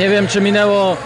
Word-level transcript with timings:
Nie 0.00 0.08
wiem, 0.08 0.28
czy 0.28 0.40
minęło 0.40 0.96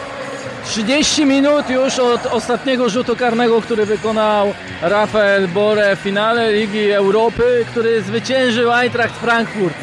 30 0.64 1.26
minut 1.26 1.70
już 1.70 1.98
od 1.98 2.26
ostatniego 2.26 2.89
rzutu 2.89 3.17
karnego, 3.17 3.60
który 3.60 3.86
wykonał 3.86 4.55
Rafael 4.82 5.48
Bore 5.48 5.96
w 5.96 5.98
finale 5.98 6.52
Ligi 6.52 6.91
Europy, 6.91 7.65
który 7.70 8.02
zwyciężył 8.02 8.72
Eintracht 8.72 9.14
Frankfurt 9.14 9.75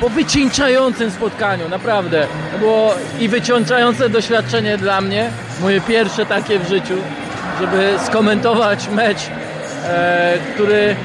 po 0.00 0.08
wycieńczającym 0.08 1.10
spotkaniu, 1.10 1.68
naprawdę. 1.68 2.26
To 2.52 2.58
było 2.58 2.94
i 3.20 3.28
wycieńczające 3.28 4.08
doświadczenie 4.08 4.78
dla 4.78 5.00
mnie, 5.00 5.30
moje 5.60 5.80
pierwsze 5.80 6.26
takie 6.26 6.58
w 6.58 6.68
życiu, 6.68 6.94
żeby 7.60 7.94
skomentować 8.06 8.88
mecz, 8.88 9.20
e, 9.88 10.38
który 10.54 10.96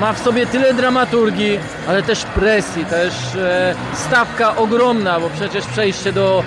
ma 0.00 0.12
w 0.12 0.18
sobie 0.18 0.46
tyle 0.46 0.74
dramaturgii, 0.74 1.58
ale 1.88 2.02
też 2.02 2.24
presji, 2.24 2.84
też 2.84 3.14
e, 3.34 3.74
stawka 3.94 4.56
ogromna, 4.56 5.20
bo 5.20 5.30
przecież 5.30 5.66
przejście 5.66 6.12
do 6.12 6.44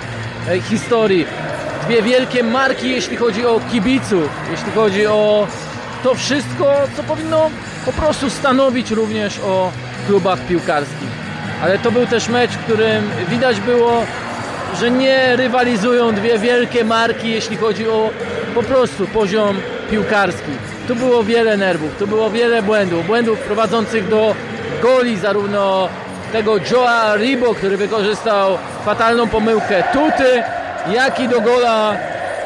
historii. 0.62 1.26
Dwie 1.86 2.02
wielkie 2.02 2.42
marki, 2.42 2.90
jeśli 2.90 3.16
chodzi 3.16 3.46
o 3.46 3.60
kibiców, 3.72 4.28
jeśli 4.50 4.72
chodzi 4.72 5.06
o 5.06 5.46
to 6.02 6.14
wszystko, 6.14 6.74
co 6.96 7.02
powinno 7.02 7.50
po 7.86 7.92
prostu 7.92 8.30
stanowić 8.30 8.90
również 8.90 9.38
o 9.38 9.72
klubach 10.06 10.38
piłkarskich. 10.40 11.08
Ale 11.62 11.78
to 11.78 11.92
był 11.92 12.06
też 12.06 12.28
mecz, 12.28 12.50
w 12.50 12.64
którym 12.64 13.10
widać 13.28 13.60
było, 13.60 14.02
że 14.80 14.90
nie 14.90 15.36
rywalizują 15.36 16.14
dwie 16.14 16.38
wielkie 16.38 16.84
marki, 16.84 17.30
jeśli 17.30 17.56
chodzi 17.56 17.88
o 17.88 18.10
po 18.54 18.62
prostu 18.62 19.06
poziom 19.06 19.56
piłkarski. 19.90 20.52
Tu 20.88 20.94
było 20.94 21.24
wiele 21.24 21.56
nerwów, 21.56 21.96
tu 21.98 22.06
było 22.06 22.30
wiele 22.30 22.62
błędów. 22.62 23.06
Błędów 23.06 23.38
prowadzących 23.38 24.08
do 24.08 24.34
goli 24.82 25.16
zarówno 25.16 25.88
tego 26.34 26.58
Joa 26.70 27.16
Ribo, 27.16 27.54
który 27.54 27.76
wykorzystał 27.76 28.58
fatalną 28.84 29.28
pomyłkę 29.28 29.82
Tuty, 29.92 30.42
jak 30.92 31.20
i 31.20 31.28
do 31.28 31.40
gola, 31.40 31.96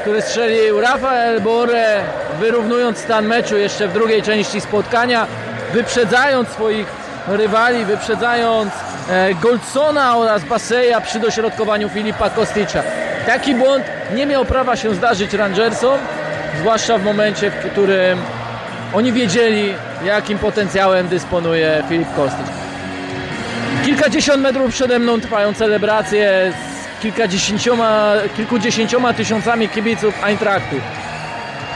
który 0.00 0.22
strzelił 0.22 0.81
Rafael 0.81 1.41
Bore, 1.41 2.00
wyrównując 2.41 2.98
stan 2.98 3.27
meczu 3.27 3.56
jeszcze 3.56 3.89
w 3.89 3.92
drugiej 3.92 4.22
części 4.22 4.61
spotkania, 4.61 5.27
wyprzedzając 5.72 6.48
swoich 6.48 6.86
rywali, 7.28 7.84
wyprzedzając 7.84 8.72
e, 9.11 9.34
Goldsona 9.34 10.16
oraz 10.16 10.44
Baseja 10.44 11.00
przy 11.00 11.20
dośrodkowaniu 11.20 11.89
Filipa 11.89 12.31
Kosticza. 12.31 12.83
Taki 13.27 13.55
błąd 13.55 13.84
nie 14.14 14.27
miał 14.27 14.44
prawa 14.44 14.77
się 14.77 14.94
zdarzyć 14.94 15.33
Rangersom, 15.33 15.98
zwłaszcza 16.61 16.98
w 16.98 17.05
momencie, 17.05 17.50
w 17.50 17.70
którym 17.70 18.22
oni 18.94 19.12
wiedzieli, 19.12 19.75
jakim 20.05 20.39
potencjałem 20.39 21.09
dysponuje 21.09 21.83
Filip 21.89 22.14
Kostic. 22.16 22.67
Kilkadziesiąt 23.89 24.42
metrów 24.42 24.70
przede 24.70 24.98
mną 24.98 25.20
trwają 25.20 25.55
celebracje 25.55 26.53
z 26.53 27.03
kilkadziesięcioma, 27.03 28.12
kilkudziesięcioma 28.36 29.12
tysiącami 29.14 29.69
kibiców 29.69 30.25
Eintrachtu. 30.25 30.77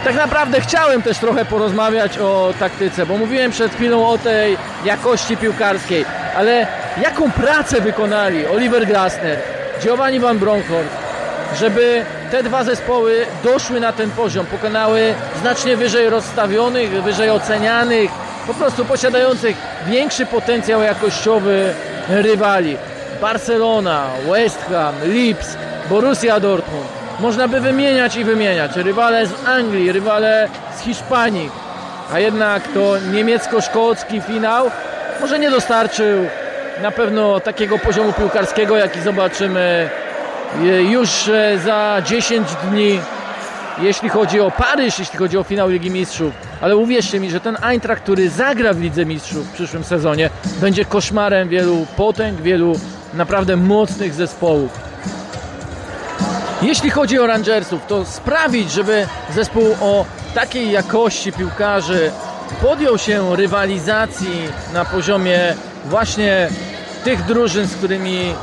Tak 0.04 0.14
naprawdę 0.14 0.60
chciałem 0.60 1.02
też 1.02 1.18
trochę 1.18 1.44
porozmawiać 1.44 2.18
o 2.18 2.54
taktyce, 2.58 3.06
bo 3.06 3.16
mówiłem 3.16 3.50
przed 3.50 3.74
chwilą 3.74 4.08
o 4.08 4.18
tej 4.18 4.56
jakości 4.84 5.36
piłkarskiej, 5.36 6.04
ale 6.36 6.66
jaką 7.02 7.30
pracę 7.30 7.80
wykonali 7.80 8.46
Oliver 8.46 8.86
Glasner, 8.86 9.38
Giovanni 9.82 10.20
Van 10.20 10.38
Bronckhorst, 10.38 10.96
żeby 11.58 12.04
te 12.30 12.42
dwa 12.42 12.64
zespoły 12.64 13.26
doszły 13.44 13.80
na 13.80 13.92
ten 13.92 14.10
poziom, 14.10 14.46
pokonały 14.46 15.14
znacznie 15.40 15.76
wyżej 15.76 16.10
rozstawionych, 16.10 17.02
wyżej 17.02 17.30
ocenianych, 17.30 18.10
po 18.46 18.54
prostu 18.54 18.84
posiadających 18.84 19.56
większy 19.86 20.26
potencjał 20.26 20.82
jakościowy 20.82 21.74
rywali. 22.12 22.76
Barcelona, 23.20 24.06
West 24.30 24.62
Ham, 24.70 24.94
Leeds, 25.06 25.56
Borussia 25.90 26.40
Dortmund. 26.40 26.86
Można 27.20 27.48
by 27.48 27.60
wymieniać 27.60 28.16
i 28.16 28.24
wymieniać. 28.24 28.76
Rywale 28.76 29.26
z 29.26 29.32
Anglii, 29.46 29.92
rywale 29.92 30.48
z 30.76 30.80
Hiszpanii. 30.80 31.50
A 32.12 32.18
jednak 32.18 32.68
to 32.68 32.98
niemiecko-szkocki 33.12 34.20
finał 34.20 34.70
może 35.20 35.38
nie 35.38 35.50
dostarczył 35.50 36.26
na 36.82 36.90
pewno 36.90 37.40
takiego 37.40 37.78
poziomu 37.78 38.12
piłkarskiego, 38.12 38.76
jaki 38.76 39.00
zobaczymy 39.00 39.88
już 40.90 41.28
e, 41.28 41.58
za 41.58 42.02
10 42.04 42.48
dni, 42.70 43.00
jeśli 43.78 44.08
chodzi 44.08 44.40
o 44.40 44.50
Paryż, 44.50 44.98
jeśli 44.98 45.18
chodzi 45.18 45.38
o 45.38 45.42
finał 45.42 45.68
Ligi 45.68 45.90
Mistrzów. 45.90 46.32
Ale 46.60 46.76
uwierzcie 46.76 47.20
mi, 47.20 47.30
że 47.30 47.40
ten 47.40 47.56
Eintracht, 47.62 48.02
który 48.02 48.30
zagra 48.30 48.74
w 48.74 48.80
Lidze 48.80 49.06
Mistrzów 49.06 49.48
w 49.48 49.52
przyszłym 49.52 49.84
sezonie, 49.84 50.30
będzie 50.60 50.84
koszmarem 50.84 51.48
wielu 51.48 51.86
potęg, 51.96 52.40
wielu 52.40 52.80
naprawdę 53.14 53.56
mocnych 53.56 54.14
zespołów. 54.14 54.70
Jeśli 56.62 56.90
chodzi 56.90 57.18
o 57.18 57.26
Rangersów, 57.26 57.86
to 57.88 58.04
sprawić, 58.04 58.72
żeby 58.72 59.06
zespół 59.34 59.76
o 59.80 60.04
takiej 60.34 60.70
jakości 60.70 61.32
piłkarzy 61.32 62.10
podjął 62.62 62.98
się 62.98 63.36
rywalizacji 63.36 64.48
na 64.74 64.84
poziomie 64.84 65.54
właśnie 65.84 66.48
tych 67.04 67.24
drużyn, 67.24 67.66
z 67.66 67.74
którymi 67.74 68.34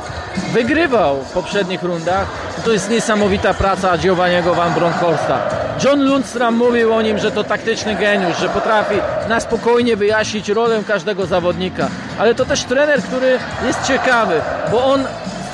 wygrywał 0.52 1.16
w 1.24 1.32
poprzednich 1.32 1.82
rundach, 1.82 2.26
to 2.64 2.72
jest 2.72 2.90
niesamowita 2.90 3.54
praca 3.54 3.98
Giovanniego 3.98 4.54
Van 4.54 4.74
Bronckhorsta. 4.74 5.38
John 5.84 6.04
Lundstram 6.04 6.54
mówił 6.54 6.94
o 6.94 7.02
nim, 7.02 7.18
że 7.18 7.30
to 7.30 7.44
taktyczny 7.44 7.94
geniusz, 7.94 8.38
że 8.38 8.48
potrafi 8.48 8.94
na 9.28 9.40
spokojnie 9.40 9.96
wyjaśnić 9.96 10.48
rolę 10.48 10.82
każdego 10.86 11.26
zawodnika. 11.26 11.88
Ale 12.18 12.34
to 12.34 12.44
też 12.44 12.64
trener, 12.64 13.02
który 13.02 13.38
jest 13.66 13.86
ciekawy, 13.86 14.40
bo 14.70 14.84
on 14.84 15.04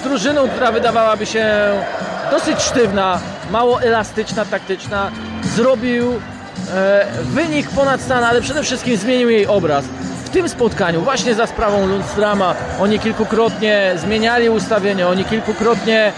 z 0.01 0.05
drużyną, 0.05 0.49
która 0.49 0.73
wydawałaby 0.73 1.27
się 1.27 1.47
dosyć 2.31 2.63
sztywna, 2.63 3.19
mało 3.51 3.83
elastyczna, 3.83 4.45
taktyczna, 4.45 5.11
zrobił 5.55 6.13
e, 6.75 7.07
wynik 7.23 7.71
ponad 7.71 8.01
stan, 8.01 8.25
ale 8.25 8.41
przede 8.41 8.63
wszystkim 8.63 8.97
zmienił 8.97 9.31
jej 9.31 9.47
obraz 9.47 9.85
w 10.25 10.31
tym 10.31 10.49
spotkaniu, 10.49 11.01
właśnie 11.01 11.35
za 11.35 11.47
sprawą 11.47 11.87
Lundstrama, 11.87 12.55
oni 12.81 12.99
kilkukrotnie 12.99 13.93
zmieniali 13.97 14.49
ustawienie, 14.49 15.09
oni 15.09 15.25
kilkukrotnie 15.25 16.13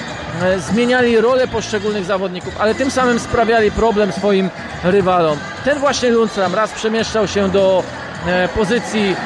zmieniali 0.58 1.20
rolę 1.20 1.48
poszczególnych 1.48 2.04
zawodników, 2.04 2.60
ale 2.60 2.74
tym 2.74 2.90
samym 2.90 3.20
sprawiali 3.20 3.70
problem 3.70 4.12
swoim 4.12 4.50
rywalom. 4.84 5.38
Ten 5.64 5.78
właśnie 5.78 6.10
Lundstram 6.10 6.54
raz 6.54 6.72
przemieszczał 6.72 7.28
się 7.28 7.48
do 7.48 7.82
e, 8.26 8.48
pozycji 8.48 9.16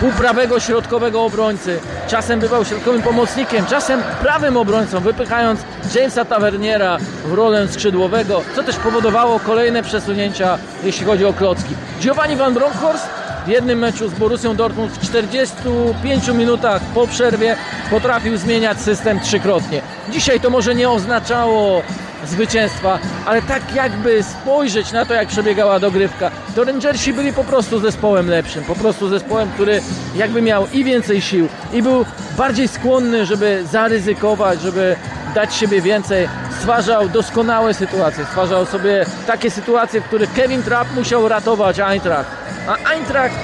półprawego 0.00 0.60
środkowego 0.60 1.24
obrońcy. 1.24 1.80
Czasem 2.08 2.40
bywał 2.40 2.64
środkowym 2.64 3.02
pomocnikiem, 3.02 3.66
czasem 3.66 4.02
prawym 4.22 4.56
obrońcą, 4.56 5.00
wypychając 5.00 5.60
Jamesa 5.94 6.24
Taverniera 6.24 6.98
w 7.24 7.32
rolę 7.32 7.68
skrzydłowego, 7.68 8.42
co 8.56 8.62
też 8.62 8.76
powodowało 8.76 9.40
kolejne 9.40 9.82
przesunięcia, 9.82 10.58
jeśli 10.84 11.06
chodzi 11.06 11.24
o 11.24 11.32
klocki. 11.32 11.74
Giovanni 12.00 12.36
Van 12.36 12.54
Bronckhorst 12.54 13.06
w 13.46 13.48
jednym 13.48 13.78
meczu 13.78 14.08
z 14.08 14.12
Borussią 14.14 14.56
Dortmund 14.56 14.92
w 14.92 15.06
45 15.06 16.28
minutach 16.28 16.82
po 16.94 17.06
przerwie 17.06 17.56
potrafił 17.90 18.36
zmieniać 18.36 18.80
system 18.80 19.20
trzykrotnie. 19.20 19.82
Dzisiaj 20.08 20.40
to 20.40 20.50
może 20.50 20.74
nie 20.74 20.90
oznaczało 20.90 21.82
zwycięstwa, 22.26 22.98
ale 23.26 23.42
tak 23.42 23.74
jakby 23.74 24.22
spojrzeć 24.22 24.92
na 24.92 25.06
to, 25.06 25.14
jak 25.14 25.28
przebiegała 25.28 25.80
dogrywka, 25.80 26.30
to 26.54 26.64
Rangersi 26.64 27.12
byli 27.12 27.32
po 27.32 27.44
prostu 27.44 27.80
zespołem 27.80 28.30
lepszym, 28.30 28.64
po 28.64 28.74
prostu 28.74 29.08
zespołem, 29.08 29.48
który 29.54 29.80
jakby 30.16 30.42
miał 30.42 30.66
i 30.72 30.84
więcej 30.84 31.20
sił, 31.20 31.48
i 31.72 31.82
był 31.82 32.04
bardziej 32.38 32.68
skłonny, 32.68 33.26
żeby 33.26 33.64
zaryzykować, 33.72 34.60
żeby 34.60 34.96
dać 35.34 35.54
siebie 35.54 35.80
więcej, 35.82 36.28
stwarzał 36.58 37.08
doskonałe 37.08 37.74
sytuacje, 37.74 38.24
stwarzał 38.24 38.66
sobie 38.66 39.06
takie 39.26 39.50
sytuacje, 39.50 40.00
w 40.00 40.04
których 40.04 40.32
Kevin 40.32 40.62
Trapp 40.62 40.94
musiał 40.94 41.28
ratować 41.28 41.80
Eintracht, 41.80 42.30
a 42.66 42.90
Eintracht 42.90 43.36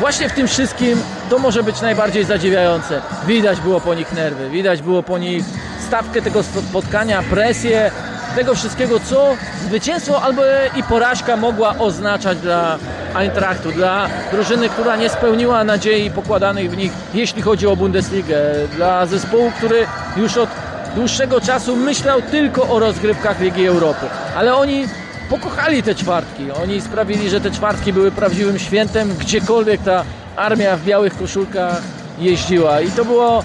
właśnie 0.00 0.28
w 0.28 0.32
tym 0.32 0.46
wszystkim 0.48 1.02
to 1.30 1.38
może 1.38 1.62
być 1.62 1.80
najbardziej 1.80 2.24
zadziwiające. 2.24 3.02
Widać 3.26 3.60
było 3.60 3.80
po 3.80 3.94
nich 3.94 4.12
nerwy, 4.12 4.50
widać 4.50 4.82
było 4.82 5.02
po 5.02 5.18
nich 5.18 5.44
stawkę 5.86 6.22
tego 6.22 6.42
spotkania, 6.42 7.22
presję, 7.30 7.90
tego 8.36 8.54
wszystkiego, 8.54 9.00
co 9.00 9.36
zwycięstwo 9.66 10.22
albo 10.22 10.42
i 10.76 10.82
porażka 10.82 11.36
mogła 11.36 11.78
oznaczać 11.78 12.38
dla 12.38 12.78
Eintrachtu, 13.14 13.72
dla 13.72 14.08
drużyny, 14.32 14.68
która 14.68 14.96
nie 14.96 15.08
spełniła 15.08 15.64
nadziei 15.64 16.10
pokładanych 16.10 16.70
w 16.70 16.76
nich, 16.76 16.92
jeśli 17.14 17.42
chodzi 17.42 17.66
o 17.66 17.76
Bundesligę, 17.76 18.36
dla 18.76 19.06
zespołu, 19.06 19.52
który 19.56 19.86
już 20.16 20.36
od 20.36 20.48
dłuższego 20.94 21.40
czasu 21.40 21.76
myślał 21.76 22.22
tylko 22.22 22.68
o 22.68 22.78
rozgrywkach 22.78 23.40
Ligi 23.40 23.66
Europy. 23.66 24.06
Ale 24.36 24.54
oni 24.56 24.84
pokochali 25.30 25.82
te 25.82 25.94
czwartki. 25.94 26.50
Oni 26.62 26.80
sprawili, 26.80 27.30
że 27.30 27.40
te 27.40 27.50
czwartki 27.50 27.92
były 27.92 28.10
prawdziwym 28.10 28.58
świętem, 28.58 29.14
gdziekolwiek 29.18 29.82
ta 29.82 30.04
armia 30.36 30.76
w 30.76 30.84
białych 30.84 31.18
koszulkach 31.18 31.82
jeździła. 32.18 32.80
I 32.80 32.90
to 32.90 33.04
było 33.04 33.44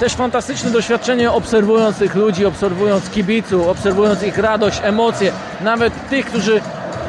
też 0.00 0.12
fantastyczne 0.12 0.70
doświadczenie 0.70 1.32
obserwując 1.32 1.96
tych 1.96 2.14
ludzi, 2.14 2.46
obserwując 2.46 3.10
kibiców, 3.10 3.68
obserwując 3.68 4.22
ich 4.22 4.38
radość, 4.38 4.80
emocje, 4.84 5.32
nawet 5.60 6.08
tych, 6.10 6.26
którzy 6.26 6.60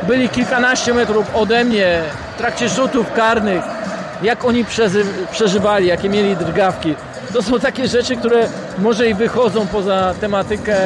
byli 0.08 0.30
kilkanaście 0.30 0.94
metrów 0.94 1.36
ode 1.36 1.64
mnie 1.64 2.02
w 2.36 2.38
trakcie 2.38 2.70
rzutów 2.70 3.14
karnych, 3.14 3.64
jak 4.22 4.46
oni 4.46 4.66
przeżywali, 5.32 5.88
jakie 5.88 6.10
mieli 6.10 6.36
drgawki. 6.36 6.96
to 7.34 7.44
są 7.44 7.60
takie 7.60 7.88
rzeczy, 7.88 8.16
które 8.16 8.48
może 8.80 9.10
i 9.10 9.14
wychodzą 9.14 9.68
poza 9.68 10.14
tematykę 10.22 10.78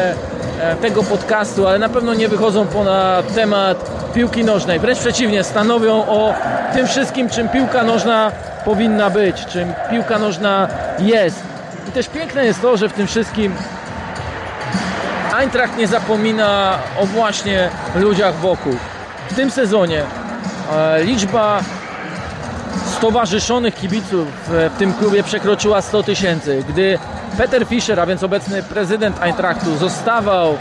e, 0.62 0.76
tego 0.76 1.04
podcastu, 1.04 1.68
ale 1.68 1.80
na 1.80 1.90
pewno 1.90 2.14
nie 2.14 2.28
wychodzą 2.28 2.68
ponad 2.68 3.36
temat 3.36 3.92
piłki 4.14 4.44
nożnej. 4.44 4.80
Wręcz 4.80 5.00
przeciwnie, 5.00 5.44
stanowią 5.44 5.94
o 5.94 6.34
tym 6.74 6.88
wszystkim, 6.88 7.30
czym 7.30 7.50
piłka 7.50 7.84
nożna 7.84 8.32
powinna 8.66 9.10
być, 9.10 9.46
czym 9.46 9.74
piłka 9.90 10.20
nożna 10.20 10.68
jest. 11.00 11.44
I 11.90 11.92
też 11.92 12.08
piękne 12.08 12.46
jest 12.46 12.62
to, 12.62 12.78
że 12.78 12.90
w 12.90 12.94
tym 12.94 13.08
wszystkim 13.08 13.56
Eintracht 15.40 15.78
nie 15.78 15.88
zapomina 15.88 16.80
o 17.00 17.06
właśnie 17.06 17.70
ludziach 17.96 18.36
wokół. 18.36 18.76
W 19.30 19.36
tym 19.36 19.52
sezonie 19.52 20.04
e, 20.76 21.04
liczba 21.04 21.60
stowarzyszonych 22.98 23.76
kibiców 23.76 24.28
w 24.48 24.70
tym 24.80 24.94
klubie 24.94 25.24
przekroczyła 25.24 25.82
100 25.82 26.04
tysięcy. 26.04 26.64
Gdy 26.70 27.00
Peter 27.38 27.66
Fischer, 27.66 28.00
a 28.00 28.06
więc 28.06 28.24
obecny 28.24 28.64
prezydent 28.64 29.22
Eintrachtu, 29.22 29.78
zostawał, 29.78 30.58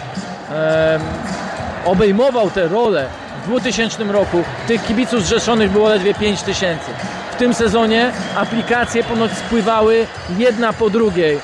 obejmował 1.85 2.51
tę 2.51 2.69
rolę 2.69 3.06
w 3.44 3.47
2000 3.47 4.05
roku, 4.05 4.43
tych 4.67 4.87
kibiców 4.87 5.23
zrzeszonych 5.23 5.71
było 5.71 5.89
ledwie 5.89 6.15
5 6.15 6.43
tysięcy. 6.43 6.91
Tym 7.38 7.55
sezonie 7.55 8.12
aplikacje 8.37 9.05
ponoć 9.05 9.32
spływały 9.32 10.06
jedna 10.38 10.73
po 10.73 10.90
drugiej, 10.90 11.38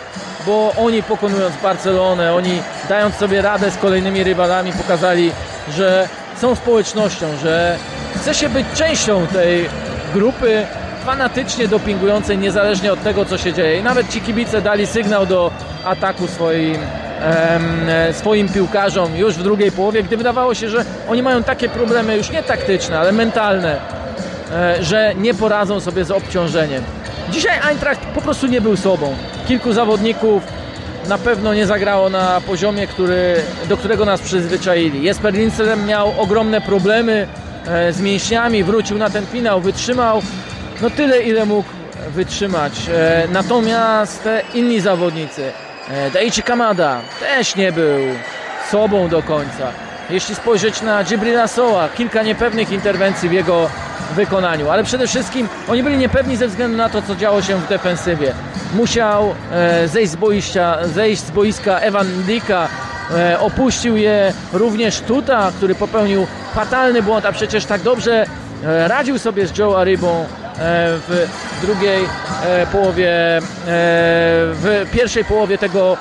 bo 0.46 0.72
oni 0.76 1.02
pokonując 1.02 1.56
Barcelonę, 1.62 2.34
oni 2.34 2.62
dając 2.88 3.14
sobie 3.14 3.42
radę 3.42 3.70
z 3.70 3.76
kolejnymi 3.76 4.24
rywalami, 4.24 4.72
pokazali, 4.72 5.32
że 5.76 6.08
są 6.40 6.54
społecznością, 6.54 7.26
że 7.42 7.76
chce 8.16 8.34
się 8.34 8.48
być 8.48 8.66
częścią 8.74 9.26
tej 9.26 9.68
grupy 10.14 10.66
fanatycznie 11.04 11.68
dopingującej 11.68 12.38
niezależnie 12.38 12.92
od 12.92 13.02
tego, 13.02 13.24
co 13.24 13.38
się 13.38 13.52
dzieje. 13.52 13.78
I 13.78 13.82
nawet 13.82 14.08
ci 14.08 14.20
kibice 14.20 14.62
dali 14.62 14.86
sygnał 14.86 15.26
do 15.26 15.50
ataku 15.84 16.26
swoim, 16.26 16.78
e, 17.88 18.12
swoim 18.12 18.48
piłkarzom 18.48 19.16
już 19.16 19.34
w 19.34 19.42
drugiej 19.42 19.72
połowie, 19.72 20.02
gdy 20.02 20.16
wydawało 20.16 20.54
się, 20.54 20.68
że 20.68 20.84
oni 21.08 21.22
mają 21.22 21.42
takie 21.42 21.68
problemy 21.68 22.16
już 22.16 22.30
nie 22.30 22.42
taktyczne, 22.42 22.98
ale 22.98 23.12
mentalne, 23.12 24.03
że 24.80 25.14
nie 25.14 25.34
poradzą 25.34 25.80
sobie 25.80 26.04
z 26.04 26.10
obciążeniem. 26.10 26.84
Dzisiaj 27.30 27.58
Eintracht 27.70 28.00
po 28.00 28.20
prostu 28.20 28.46
nie 28.46 28.60
był 28.60 28.76
sobą. 28.76 29.14
Kilku 29.48 29.72
zawodników 29.72 30.42
na 31.08 31.18
pewno 31.18 31.54
nie 31.54 31.66
zagrało 31.66 32.10
na 32.10 32.40
poziomie, 32.40 32.86
który, 32.86 33.36
do 33.68 33.76
którego 33.76 34.04
nas 34.04 34.20
przyzwyczaili. 34.20 35.02
Jesper 35.02 35.34
Lindström 35.34 35.86
miał 35.86 36.20
ogromne 36.20 36.60
problemy 36.60 37.26
e, 37.66 37.92
z 37.92 38.00
mięśniami, 38.00 38.64
wrócił 38.64 38.98
na 38.98 39.10
ten 39.10 39.26
finał, 39.26 39.60
wytrzymał 39.60 40.22
no 40.82 40.90
tyle, 40.90 41.22
ile 41.22 41.46
mógł 41.46 41.68
wytrzymać. 42.10 42.72
E, 42.94 43.28
natomiast 43.32 44.28
inni 44.54 44.80
zawodnicy, 44.80 45.52
e, 45.90 46.10
Daichi 46.10 46.42
Kamada 46.42 47.00
też 47.20 47.56
nie 47.56 47.72
był 47.72 48.00
sobą 48.70 49.08
do 49.08 49.22
końca. 49.22 49.68
Jeśli 50.10 50.34
spojrzeć 50.34 50.82
na 50.82 51.04
Gibrila 51.04 51.48
Soa, 51.48 51.88
kilka 51.88 52.22
niepewnych 52.22 52.72
interwencji 52.72 53.28
w 53.28 53.32
jego 53.32 53.70
wykonaniu, 54.16 54.70
ale 54.70 54.84
przede 54.84 55.06
wszystkim 55.06 55.48
oni 55.68 55.82
byli 55.82 55.96
niepewni 55.96 56.36
ze 56.36 56.48
względu 56.48 56.76
na 56.76 56.88
to, 56.88 57.02
co 57.02 57.16
działo 57.16 57.42
się 57.42 57.56
w 57.56 57.68
defensywie. 57.68 58.34
Musiał 58.74 59.34
e, 59.52 59.88
zejść 59.88 60.12
z, 60.12 60.16
boiska, 60.16 60.78
zejść 60.84 61.22
z 61.22 61.30
boiska 61.30 61.78
Evan 61.78 62.06
Dika, 62.22 62.68
opuścił 63.40 63.96
je 63.96 64.32
również 64.52 65.00
Tuta, 65.00 65.52
który 65.56 65.74
popełnił 65.74 66.26
fatalny 66.54 67.02
błąd, 67.02 67.26
a 67.26 67.32
przecież 67.32 67.64
tak 67.64 67.82
dobrze 67.82 68.26
radził 68.86 69.18
sobie 69.18 69.46
z 69.46 69.58
Joe 69.58 69.78
Aribą 69.78 70.26
E, 70.58 70.98
w 71.08 71.26
drugiej 71.62 72.04
e, 72.44 72.66
połowie, 72.66 73.36
e, 73.36 73.40
w 73.66 74.86
pierwszej 74.92 75.24
połowie 75.24 75.58
tego 75.58 75.96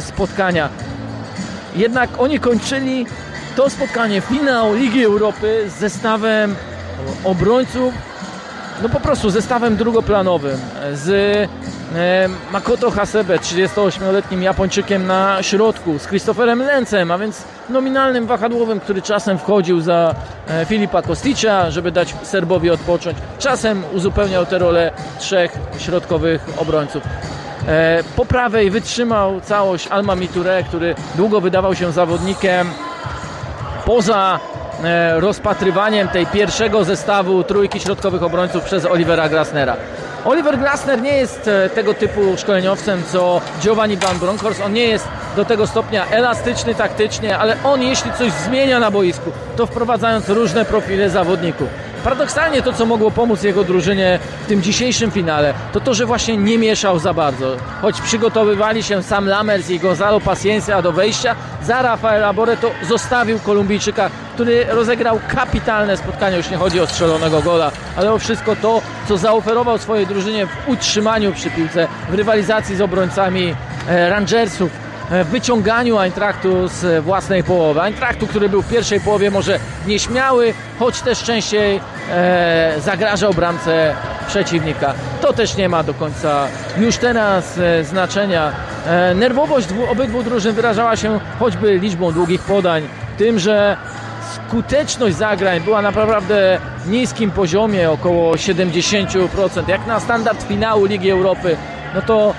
spotkania. 0.00 0.68
Jednak 1.76 2.10
oni 2.18 2.40
kończyli 2.40 3.06
to 3.56 3.70
spotkanie, 3.70 4.20
finał 4.20 4.74
Ligi 4.74 5.04
Europy 5.04 5.64
z 5.68 5.80
zestawem 5.80 6.56
obrońców, 7.24 7.94
no 8.82 8.88
po 8.88 9.00
prostu 9.00 9.30
zestawem 9.30 9.76
drugoplanowym, 9.76 10.58
z 10.92 11.48
Makoto 12.52 12.90
Hasebe, 12.90 13.36
38-letnim 13.36 14.42
Japończykiem 14.42 15.06
na 15.06 15.42
środku, 15.42 15.98
z 15.98 16.06
Christopherem 16.06 16.58
Lencem, 16.62 17.10
a 17.10 17.18
więc 17.18 17.44
nominalnym 17.68 18.26
wahadłowym, 18.26 18.80
który 18.80 19.02
czasem 19.02 19.38
wchodził 19.38 19.80
za 19.80 20.14
e, 20.48 20.66
Filipa 20.66 21.02
Kosticza, 21.02 21.70
żeby 21.70 21.92
dać 21.92 22.14
Serbowi 22.22 22.70
odpocząć. 22.70 23.18
Czasem 23.38 23.82
uzupełniał 23.92 24.46
tę 24.46 24.58
rolę 24.58 24.90
trzech 25.18 25.52
środkowych 25.78 26.46
obrońców. 26.56 27.02
E, 27.68 28.04
po 28.16 28.24
prawej 28.24 28.70
wytrzymał 28.70 29.40
całość 29.40 29.86
Alma 29.88 30.16
Miture, 30.16 30.64
który 30.68 30.94
długo 31.14 31.40
wydawał 31.40 31.74
się 31.74 31.92
zawodnikiem 31.92 32.70
poza 33.84 34.40
e, 34.56 34.59
rozpatrywaniem 35.16 36.08
tej 36.08 36.26
pierwszego 36.26 36.84
zestawu 36.84 37.44
trójki 37.44 37.80
środkowych 37.80 38.22
obrońców 38.22 38.64
przez 38.64 38.84
Olivera 38.86 39.28
Grasnera. 39.28 39.76
Oliver 40.24 40.58
Glasner 40.58 41.02
nie 41.02 41.16
jest 41.16 41.48
e, 41.48 41.70
tego 41.70 41.94
typu 41.94 42.36
szkoleniowcem 42.36 43.02
co 43.12 43.40
Giovanni 43.60 43.96
Van 43.96 44.18
Bronckhorst. 44.18 44.60
On 44.60 44.72
nie 44.72 44.84
jest 44.84 45.08
do 45.36 45.44
tego 45.44 45.66
stopnia 45.66 46.06
elastyczny 46.06 46.74
taktycznie, 46.74 47.38
ale 47.38 47.56
on 47.64 47.82
jeśli 47.82 48.12
coś 48.12 48.32
zmienia 48.32 48.80
na 48.80 48.90
boisku, 48.90 49.32
to 49.56 49.66
wprowadzając 49.66 50.28
różne 50.28 50.64
profile 50.64 51.10
zawodników. 51.10 51.68
Paradoksalnie 52.04 52.62
to, 52.62 52.72
co 52.72 52.86
mogło 52.86 53.10
pomóc 53.10 53.42
jego 53.42 53.64
drużynie 53.64 54.18
w 54.44 54.46
tym 54.46 54.62
dzisiejszym 54.62 55.10
finale, 55.10 55.54
to 55.72 55.80
to, 55.80 55.94
że 55.94 56.06
właśnie 56.06 56.36
nie 56.36 56.58
mieszał 56.58 56.98
za 56.98 57.14
bardzo. 57.14 57.56
Choć 57.82 58.00
przygotowywali 58.00 58.82
się 58.82 59.02
sam 59.02 59.26
Lamers 59.26 59.70
i 59.70 59.80
Gonzalo 59.80 60.20
Paciencia 60.20 60.82
do 60.82 60.92
wejścia, 60.92 61.36
za 61.62 61.82
Rafaela 61.82 62.34
to 62.60 62.70
zostawił 62.88 63.38
Kolumbijczyka, 63.38 64.10
który 64.34 64.64
rozegrał 64.64 65.20
kapitalne 65.28 65.96
spotkanie, 65.96 66.36
już 66.36 66.50
nie 66.50 66.56
chodzi 66.56 66.80
o 66.80 66.86
strzelonego 66.86 67.42
gola, 67.42 67.70
ale 67.96 68.12
o 68.12 68.18
wszystko 68.18 68.56
to, 68.56 68.82
co 69.08 69.18
zaoferował 69.18 69.78
swojej 69.78 70.06
drużynie 70.06 70.46
w 70.46 70.68
utrzymaniu 70.68 71.32
przy 71.32 71.50
piłce, 71.50 71.88
w 72.10 72.14
rywalizacji 72.14 72.76
z 72.76 72.80
obrońcami 72.80 73.54
e, 73.88 74.10
Rangersów, 74.10 74.70
wyciąganiu 75.10 75.98
Eintrachtu 75.98 76.68
z 76.68 77.04
własnej 77.04 77.44
połowy. 77.44 77.80
Eintrachtu, 77.80 78.26
który 78.26 78.48
był 78.48 78.62
w 78.62 78.68
pierwszej 78.68 79.00
połowie 79.00 79.30
może 79.30 79.58
nieśmiały, 79.86 80.54
choć 80.78 81.00
też 81.00 81.22
częściej 81.22 81.80
e, 82.10 82.74
zagrażał 82.80 83.34
bramce 83.34 83.94
przeciwnika. 84.28 84.94
To 85.20 85.32
też 85.32 85.56
nie 85.56 85.68
ma 85.68 85.82
do 85.82 85.94
końca 85.94 86.46
już 86.78 86.96
teraz 86.96 87.58
e, 87.58 87.84
znaczenia. 87.84 88.52
E, 88.86 89.14
nerwowość 89.14 89.66
dwu, 89.66 89.90
obydwu 89.90 90.22
drużyn 90.22 90.54
wyrażała 90.54 90.96
się 90.96 91.20
choćby 91.38 91.78
liczbą 91.78 92.12
długich 92.12 92.40
podań, 92.40 92.88
tym, 93.18 93.38
że 93.38 93.76
skuteczność 94.34 95.16
zagrań 95.16 95.60
była 95.60 95.82
na 95.82 95.88
naprawdę 95.88 96.58
niskim 96.86 97.30
poziomie, 97.30 97.90
około 97.90 98.34
70%. 98.34 99.68
Jak 99.68 99.86
na 99.86 100.00
standard 100.00 100.42
finału 100.48 100.84
Ligi 100.84 101.10
Europy, 101.10 101.56
no 101.94 102.02
to 102.02 102.34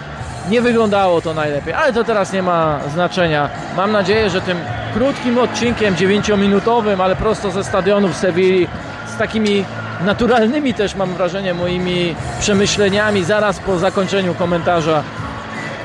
nie 0.49 0.61
wyglądało 0.61 1.21
to 1.21 1.33
najlepiej, 1.33 1.73
ale 1.73 1.93
to 1.93 2.03
teraz 2.03 2.33
nie 2.33 2.43
ma 2.43 2.79
znaczenia. 2.93 3.49
Mam 3.77 3.91
nadzieję, 3.91 4.29
że 4.29 4.41
tym 4.41 4.57
krótkim 4.93 5.37
odcinkiem, 5.37 5.95
9-minutowym, 5.95 7.01
ale 7.01 7.15
prosto 7.15 7.51
ze 7.51 7.63
stadionu 7.63 8.07
w 8.07 8.15
Sewilli, 8.15 8.67
z 9.15 9.17
takimi 9.17 9.65
naturalnymi 10.05 10.73
też 10.73 10.95
mam 10.95 11.13
wrażenie 11.13 11.53
moimi 11.53 12.15
przemyśleniami 12.39 13.23
zaraz 13.23 13.59
po 13.59 13.77
zakończeniu 13.77 14.35
komentarza 14.35 15.03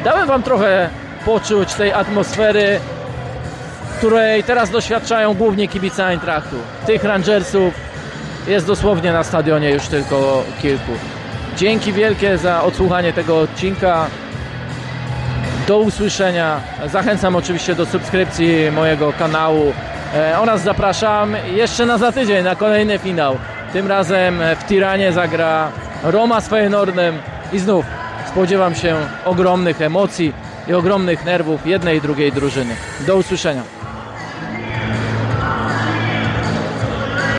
dałem 0.07 0.29
Wam 0.29 0.43
trochę 0.43 0.89
poczuć 1.25 1.75
tej 1.75 1.93
atmosfery, 1.93 2.81
której 3.99 4.45
teraz 4.45 4.71
doświadczają 4.71 5.35
głównie 5.35 5.69
kibice 5.69 6.07
Eintrachtu. 6.07 6.57
Tych 6.87 7.05
Rangersów 7.05 7.75
jest 8.47 8.67
dosłownie 8.67 9.13
na 9.13 9.25
stadionie 9.25 9.71
już 9.71 9.89
tylko 9.89 10.45
kilku. 10.63 10.93
Dzięki 11.57 11.93
wielkie 11.93 12.39
za 12.39 12.63
odsłuchanie 12.63 13.13
tego 13.13 13.41
odcinka. 13.41 14.07
Do 15.67 15.79
usłyszenia. 15.79 16.61
Zachęcam 16.87 17.37
oczywiście 17.37 17.75
do 17.75 17.87
subskrypcji 17.87 18.71
mojego 18.73 19.13
kanału 19.13 19.73
e, 20.15 20.39
oraz 20.39 20.63
zapraszam 20.63 21.37
jeszcze 21.55 21.87
na 21.87 21.99
za 21.99 22.13
tydzień 22.13 22.45
na 22.45 22.57
kolejny 22.57 22.99
finał. 22.99 23.37
Tym 23.73 23.87
razem 23.87 24.41
w 24.61 24.65
Tiranie 24.69 25.13
zagra 25.13 25.73
Roma 26.03 26.41
z 26.41 26.49
Feyenoordem 26.49 27.19
i 27.53 27.59
znów 27.59 27.87
spodziewam 28.29 28.75
się 28.75 28.97
ogromnych 29.25 29.83
emocji 29.83 30.33
i 30.69 30.75
ogromnych 30.75 31.25
nerwów 31.25 31.67
jednej 31.67 31.99
i 31.99 32.01
drugiej 32.01 32.33
drużyny. 32.33 32.77
Do 33.07 33.17
usłyszenia. 33.17 33.63